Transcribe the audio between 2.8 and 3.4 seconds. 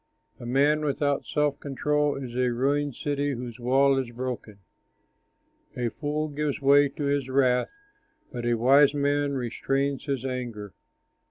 city